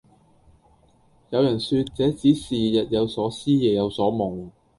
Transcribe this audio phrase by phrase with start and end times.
[1.29, 4.49] 有人說那只是日有所思夜有所夢